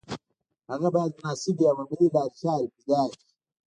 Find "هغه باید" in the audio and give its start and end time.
0.71-1.13